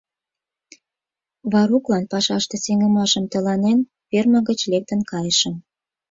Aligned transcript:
Варуклан 1.51 2.03
пашаште 2.11 2.55
сеҥымашым 2.63 3.25
тыланен, 3.33 3.79
ферме 4.09 4.39
гыч 4.49 4.59
лектын 4.71 5.01
кайышым. 5.11 5.55